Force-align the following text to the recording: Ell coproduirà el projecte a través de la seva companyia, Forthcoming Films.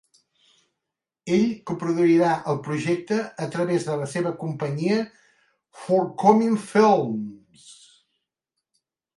Ell 1.35 1.43
coproduirà 1.71 2.31
el 2.53 2.57
projecte 2.69 3.19
a 3.47 3.47
través 3.57 3.85
de 3.89 3.99
la 4.01 4.09
seva 4.15 4.33
companyia, 4.45 4.97
Forthcoming 5.83 6.59
Films. 6.73 7.71